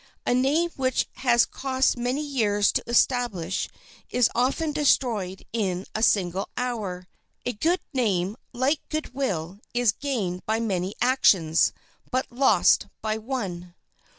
[0.25, 3.69] A name which it has cost many years to establish
[4.09, 7.07] is often destroyed in a single hour.
[7.45, 11.71] A good name, like good will, is gained by many actions,
[12.09, 13.75] but lost by one.